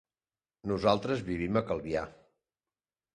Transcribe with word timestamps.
Nosaltres 0.69 1.21
vivim 1.27 1.59
a 1.61 1.63
Calvià. 1.67 2.07